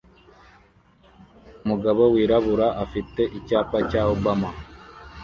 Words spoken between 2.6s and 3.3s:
afite